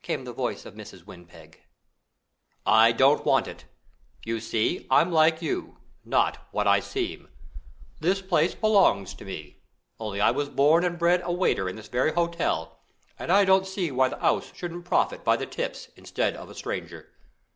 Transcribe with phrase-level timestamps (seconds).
[0.00, 1.04] came the voice of Mrs.
[1.06, 1.56] Windpeg.
[2.64, 3.64] "I don't want it.
[4.24, 7.28] You see, I'm like you not what I seem.
[7.98, 9.58] This place belongs to me,
[9.98, 12.78] only I was born and bred a waiter in this very hotel,
[13.18, 16.54] and I don't see why the 'ouse shouldn't profit by the tips instead of a
[16.54, 17.08] stranger.